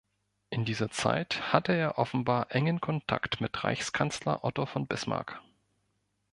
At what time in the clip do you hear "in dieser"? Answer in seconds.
0.49-0.89